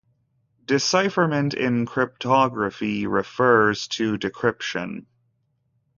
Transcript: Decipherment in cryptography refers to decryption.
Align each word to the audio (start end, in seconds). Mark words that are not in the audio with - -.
Decipherment 0.65 1.53
in 1.53 1.85
cryptography 1.85 3.05
refers 3.05 3.87
to 3.89 4.17
decryption. 4.17 5.05